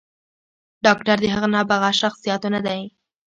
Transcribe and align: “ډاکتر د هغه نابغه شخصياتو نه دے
“ډاکتر 0.85 1.17
د 1.21 1.25
هغه 1.33 1.47
نابغه 1.53 1.89
شخصياتو 2.01 2.47
نه 2.55 2.59
دے 2.65 2.79